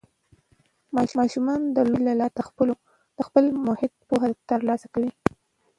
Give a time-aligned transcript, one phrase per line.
[1.19, 2.33] ماشومان د لوبو له لارې
[3.17, 5.11] د خپل محیط پوهه ترلاسه کوي.